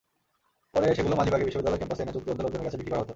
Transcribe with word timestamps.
পরে 0.73 0.85
সেগুলো 0.97 1.15
মালিবাগে 1.19 1.47
বিশ্ববিদ্যালয় 1.47 1.79
ক্যাম্পাসে 1.81 2.03
এনে 2.03 2.13
চুক্তিবদ্ধ 2.15 2.39
লোকজনের 2.45 2.65
কাছে 2.67 2.77
বিক্রি 2.79 2.91
করা 2.91 3.01
হতো। 3.01 3.09